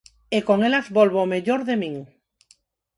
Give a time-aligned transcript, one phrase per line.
[0.37, 1.95] e con elas volvo ao mellor de min.